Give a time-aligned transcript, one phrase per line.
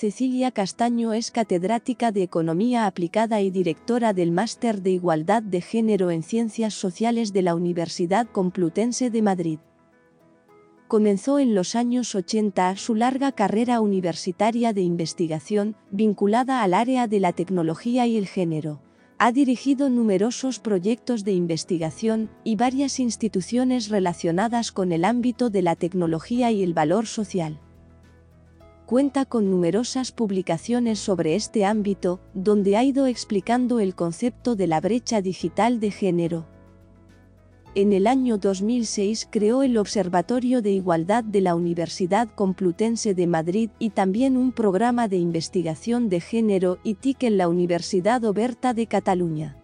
[0.00, 6.10] Cecilia Castaño es catedrática de Economía Aplicada y directora del Máster de Igualdad de Género
[6.10, 9.58] en Ciencias Sociales de la Universidad Complutense de Madrid.
[10.90, 17.20] Comenzó en los años 80 su larga carrera universitaria de investigación vinculada al área de
[17.20, 18.82] la tecnología y el género.
[19.16, 25.76] Ha dirigido numerosos proyectos de investigación y varias instituciones relacionadas con el ámbito de la
[25.76, 27.60] tecnología y el valor social
[28.84, 34.80] cuenta con numerosas publicaciones sobre este ámbito, donde ha ido explicando el concepto de la
[34.80, 36.48] brecha digital de género.
[37.76, 43.70] En el año 2006 creó el Observatorio de Igualdad de la Universidad Complutense de Madrid
[43.78, 48.88] y también un programa de investigación de género y TIC en la Universidad Oberta de
[48.88, 49.56] Cataluña.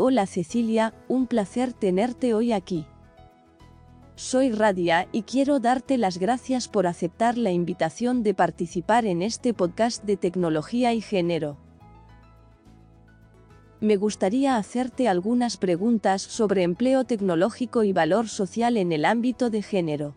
[0.00, 2.86] Hola Cecilia, un placer tenerte hoy aquí.
[4.14, 9.54] Soy Radia y quiero darte las gracias por aceptar la invitación de participar en este
[9.54, 11.58] podcast de tecnología y género.
[13.80, 19.62] Me gustaría hacerte algunas preguntas sobre empleo tecnológico y valor social en el ámbito de
[19.62, 20.14] género.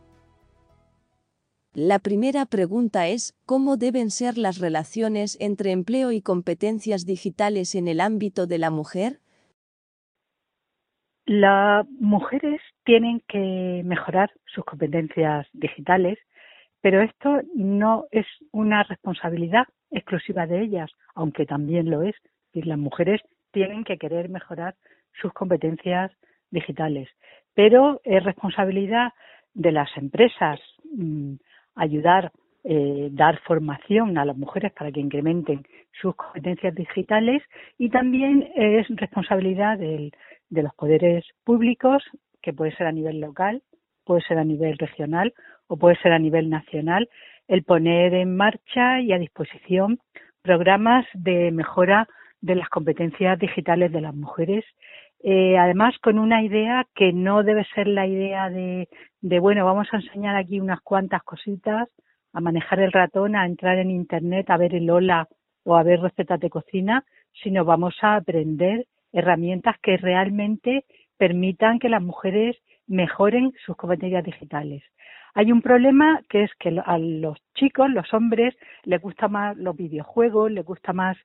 [1.74, 7.88] La primera pregunta es, ¿cómo deben ser las relaciones entre empleo y competencias digitales en
[7.88, 9.22] el ámbito de la mujer?
[11.32, 16.20] Las mujeres tienen que mejorar sus competencias digitales,
[16.82, 22.16] pero esto no es una responsabilidad exclusiva de ellas, aunque también lo es.
[22.52, 23.22] Y las mujeres
[23.52, 24.76] tienen que querer mejorar
[25.22, 26.12] sus competencias
[26.50, 27.08] digitales,
[27.54, 29.14] pero es responsabilidad
[29.54, 30.60] de las empresas
[30.94, 31.36] mm,
[31.76, 32.34] ayudar,
[32.66, 37.42] eh, dar formación a las mujeres para que incrementen sus competencias digitales
[37.78, 40.12] y también es responsabilidad del
[40.52, 42.04] de los poderes públicos,
[42.42, 43.64] que puede ser a nivel local,
[44.06, 45.34] puede ser a nivel regional
[45.68, 47.10] o puede ser a nivel nacional,
[47.48, 50.00] el poner en marcha y a disposición
[50.42, 52.08] programas de mejora
[52.42, 54.66] de las competencias digitales de las mujeres.
[55.24, 58.90] Eh, además, con una idea que no debe ser la idea de,
[59.22, 61.88] de, bueno, vamos a enseñar aquí unas cuantas cositas,
[62.34, 65.28] a manejar el ratón, a entrar en Internet, a ver el hola
[65.64, 67.06] o a ver recetas de cocina,
[67.44, 70.86] sino vamos a aprender herramientas que realmente
[71.18, 72.58] permitan que las mujeres
[72.88, 74.84] mejoren sus competencias digitales.
[75.34, 79.76] Hay un problema que es que a los chicos, los hombres, les gusta más los
[79.76, 81.18] videojuegos, les gusta más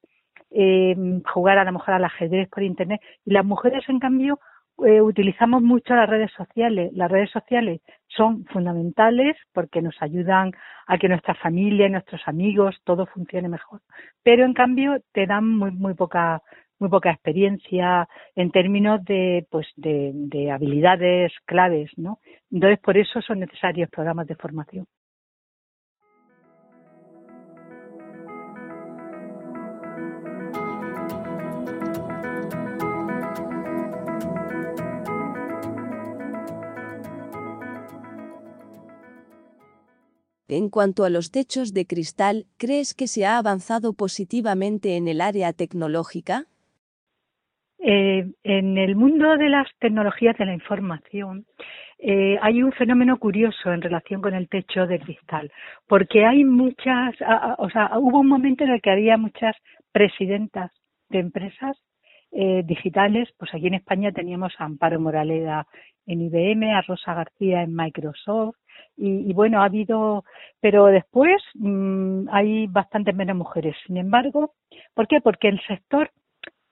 [0.50, 0.94] eh,
[1.32, 4.38] jugar a lo mejor al ajedrez por internet y las mujeres en cambio
[4.84, 6.92] eh, utilizamos mucho las redes sociales.
[6.92, 10.52] Las redes sociales son fundamentales porque nos ayudan
[10.86, 13.80] a que nuestra familia nuestros amigos todo funcione mejor.
[14.22, 16.42] Pero en cambio te dan muy, muy poca
[16.78, 22.20] muy poca experiencia en términos de pues de, de habilidades claves, ¿no?
[22.50, 24.86] Entonces por eso son necesarios programas de formación.
[40.48, 45.20] En cuanto a los techos de cristal, ¿crees que se ha avanzado positivamente en el
[45.20, 46.46] área tecnológica?
[47.88, 51.46] Eh, en el mundo de las tecnologías de la información
[52.00, 55.52] eh, hay un fenómeno curioso en relación con el techo de cristal,
[55.86, 57.14] porque hay muchas,
[57.58, 59.54] o sea, hubo un momento en el que había muchas
[59.92, 60.72] presidentas
[61.10, 61.80] de empresas
[62.32, 65.68] eh, digitales, pues aquí en España teníamos a Amparo Moraleda
[66.06, 68.56] en IBM, a Rosa García en Microsoft,
[68.96, 70.24] y, bueno, ha habido,
[70.60, 73.76] pero después mmm, hay bastantes menos mujeres.
[73.86, 74.54] Sin embargo,
[74.94, 75.20] ¿por qué?
[75.20, 76.10] Porque el sector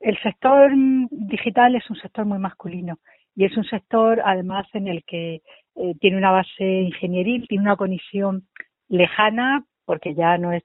[0.04, 0.70] el sector
[1.10, 2.98] digital es un sector muy masculino
[3.34, 5.40] y es un sector además en el que
[5.76, 8.46] eh, tiene una base ingenieril, tiene una conexión
[8.88, 10.62] lejana, porque ya no es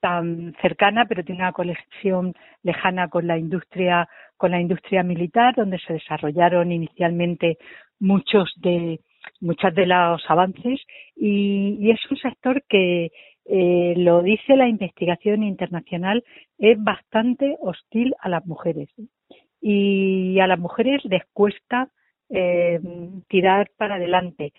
[0.00, 5.78] tan cercana, pero tiene una conexión lejana con la industria, con la industria militar, donde
[5.80, 7.58] se desarrollaron inicialmente
[7.98, 9.00] muchos de,
[9.40, 10.80] muchos de los avances.
[11.16, 13.10] Y, es un sector que
[13.48, 16.24] eh, lo dice la investigación internacional
[16.58, 18.88] es bastante hostil a las mujeres
[19.60, 21.88] y a las mujeres les cuesta
[22.28, 22.80] eh,
[23.28, 24.52] tirar para adelante.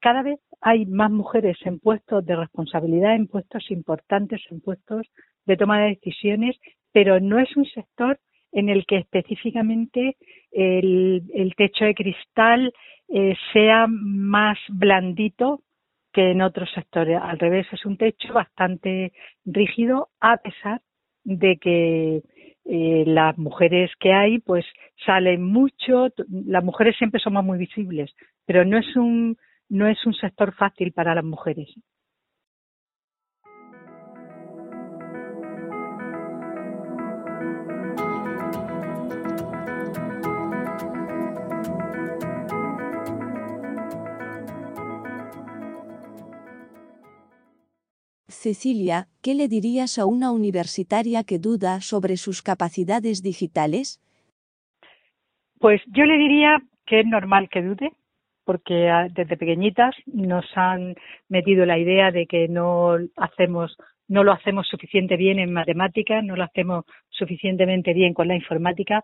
[0.00, 5.06] Cada vez hay más mujeres en puestos de responsabilidad, en puestos importantes, en puestos
[5.46, 6.56] de toma de decisiones,
[6.92, 8.18] pero no es un sector
[8.52, 10.16] en el que específicamente
[10.52, 12.72] el, techo de cristal
[13.08, 15.60] eh, sea más blandito
[16.16, 17.20] que en otros sectores.
[17.22, 19.12] Al revés, es un techo bastante
[19.44, 20.80] rígido a pesar
[21.24, 22.22] de que
[22.64, 24.64] eh, las mujeres que hay pues
[25.04, 28.10] salen mucho, las mujeres siempre somos muy visibles,
[28.46, 29.36] pero no es un
[29.68, 31.68] no es un sector fácil para las mujeres.
[48.36, 54.00] Cecilia, ¿qué le dirías a una universitaria que duda sobre sus capacidades digitales?
[55.58, 57.90] Pues yo le diría que es normal que dude,
[58.44, 60.94] porque ah, desde pequeñitas nos han
[61.28, 63.76] metido la idea de que no hacemos
[64.08, 69.02] no lo hacemos suficiente bien en matemáticas, no lo hacemos suficientemente bien con la informática,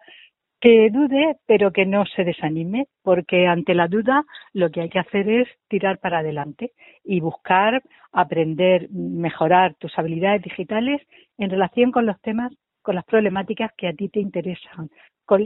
[0.62, 5.00] que dude, pero que no se desanime, porque ante la duda lo que hay que
[5.00, 6.70] hacer es tirar para adelante
[7.04, 7.82] y buscar
[8.12, 11.02] aprender, mejorar tus habilidades digitales
[11.36, 14.88] en relación con los temas, con las problemáticas que a ti te interesan,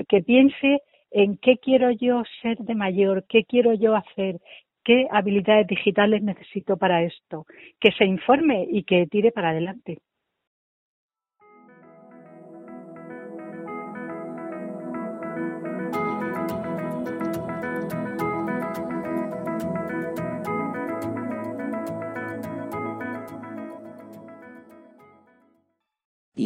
[0.06, 4.36] que piense en qué quiero yo ser de mayor, qué quiero yo hacer,
[4.84, 7.46] qué habilidades digitales necesito para esto,
[7.80, 9.96] que se informe y que tire para adelante.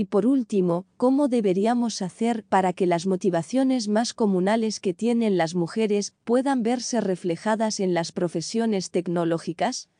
[0.00, 5.54] Y por último, ¿cómo deberíamos hacer para que las motivaciones más comunales que tienen las
[5.54, 9.90] mujeres puedan verse reflejadas en las profesiones tecnológicas?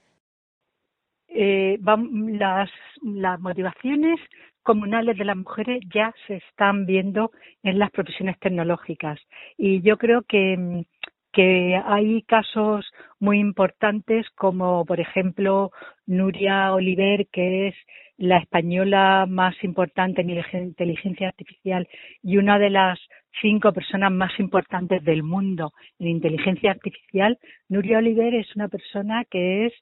[1.29, 2.71] Eh, las,
[3.03, 4.19] las motivaciones
[4.63, 7.31] comunales de las mujeres ya se están viendo
[7.63, 9.21] en las profesiones tecnológicas
[9.59, 10.87] y yo creo que
[11.33, 15.71] que hay casos muy importantes como por ejemplo
[16.07, 17.75] Nuria Oliver que es
[18.17, 21.89] la española más importante en inteligencia artificial
[22.23, 22.99] y una de las
[23.41, 27.39] cinco personas más importantes del mundo en inteligencia artificial,
[27.69, 29.73] Nuria Oliver es una persona que es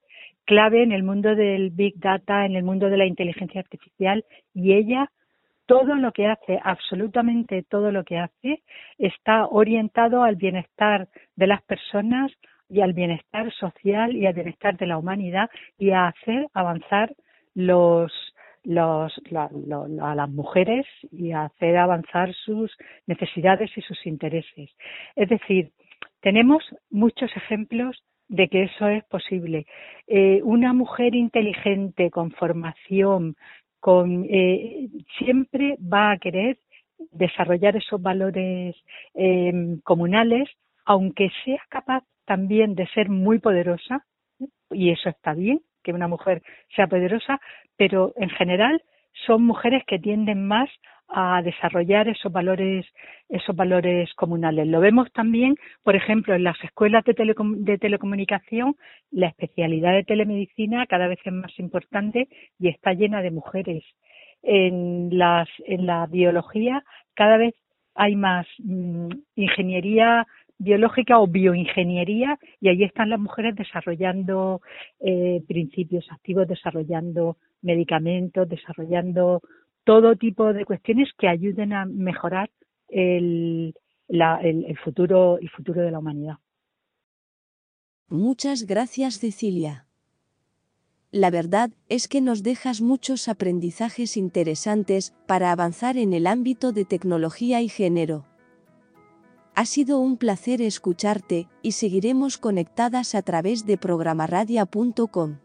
[0.44, 4.24] clave en el mundo del Big Data, en el mundo de la inteligencia artificial
[4.54, 5.10] y ella
[5.68, 8.62] todo lo que hace, absolutamente todo lo que hace,
[8.96, 12.32] está orientado al bienestar de las personas
[12.70, 17.14] y al bienestar social y al bienestar de la humanidad y a hacer avanzar
[19.94, 22.74] a las mujeres y a hacer avanzar sus
[23.06, 24.70] necesidades y sus intereses.
[25.16, 25.72] Es decir,
[26.22, 29.66] tenemos muchos ejemplos de que eso es posible.
[30.06, 33.36] Eh, una mujer inteligente, con formación,
[33.80, 34.88] con, eh,
[35.18, 36.58] siempre va a querer
[37.12, 38.76] desarrollar esos valores
[39.14, 40.48] eh, comunales,
[40.84, 44.04] aunque sea capaz también de ser muy poderosa,
[44.70, 46.42] y eso está bien, que una mujer
[46.74, 47.40] sea poderosa,
[47.76, 48.82] pero en general
[49.26, 50.68] son mujeres que tienden más
[51.08, 52.86] a desarrollar esos valores
[53.28, 54.66] esos valores comunales.
[54.66, 58.76] Lo vemos también, por ejemplo, en las escuelas de, de, telecomunicación,
[59.10, 63.84] la especialidad de telemedicina cada vez es más importante y está llena de mujeres.
[64.42, 66.84] En, las, en la biología
[67.14, 67.54] cada vez
[67.96, 70.26] hay más mm, ingeniería
[70.58, 74.60] biológica o bioingeniería y ahí están las mujeres desarrollando
[75.00, 79.40] eh, principios activos, desarrollando medicamentos, desarrollando
[79.88, 82.50] todo tipo de cuestiones que ayuden a mejorar
[82.90, 83.74] el,
[84.10, 86.34] el, futuro, el futuro de la humanidad.
[88.10, 89.86] Muchas gracias, Cecilia.
[91.10, 96.84] La verdad es que nos dejas muchos aprendizajes interesantes para avanzar en el ámbito de
[96.84, 98.26] tecnología y género.
[99.54, 105.38] Ha sido un placer escucharte y seguiremos conectadas a través de programaradia.com.